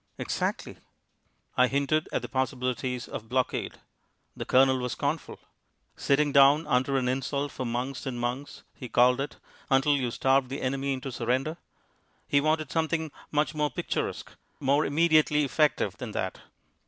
"Exactly." 0.17 0.77
I 1.55 1.67
hinted 1.67 2.09
at 2.11 2.23
the 2.23 2.27
possibilities 2.27 3.07
of 3.07 3.29
blockade. 3.29 3.73
The 4.35 4.45
Colonel 4.45 4.79
was 4.79 4.93
scornful. 4.93 5.37
"Sitting 5.95 6.31
down 6.31 6.65
under 6.65 6.97
an 6.97 7.07
insult 7.07 7.51
for 7.51 7.67
months 7.67 8.07
and 8.07 8.19
months," 8.19 8.63
he 8.73 8.89
called 8.89 9.21
it, 9.21 9.37
until 9.69 9.95
you 9.95 10.09
starved 10.09 10.49
the 10.49 10.63
enemy 10.63 10.93
into 10.93 11.11
surrender. 11.11 11.57
He 12.27 12.41
wanted 12.41 12.71
something 12.71 13.11
much 13.31 13.53
more 13.53 13.69
picturesque, 13.69 14.31
more 14.59 14.87
immediately 14.87 15.43
effective 15.43 15.95
than 15.99 16.13
that. 16.13 16.41